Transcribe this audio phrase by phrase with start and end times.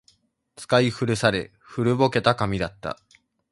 [0.55, 2.97] 使い古され、古ぼけた紙だった